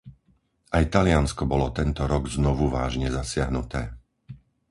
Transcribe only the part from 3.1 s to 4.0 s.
zasiahnuté.